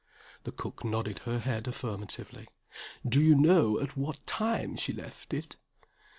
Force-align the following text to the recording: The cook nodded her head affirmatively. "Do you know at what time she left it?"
The 0.45 0.51
cook 0.51 0.83
nodded 0.83 1.19
her 1.25 1.37
head 1.37 1.67
affirmatively. 1.67 2.47
"Do 3.07 3.21
you 3.21 3.35
know 3.35 3.79
at 3.79 3.95
what 3.95 4.17
time 4.25 4.75
she 4.75 4.93
left 4.93 5.31
it?" 5.31 5.57